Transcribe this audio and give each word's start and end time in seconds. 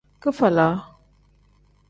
Kifalag. 0.21 0.79